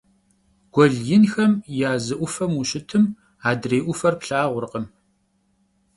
[0.73, 3.05] Guel yinxem ya zı 'Ufem vuşıtım
[3.49, 4.85] adrêy 'Ufer plhağurkhım.